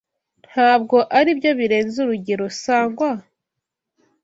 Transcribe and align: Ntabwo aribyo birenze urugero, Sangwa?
Ntabwo 0.49 0.97
aribyo 1.17 1.51
birenze 1.59 1.95
urugero, 2.03 2.45
Sangwa? 2.61 3.11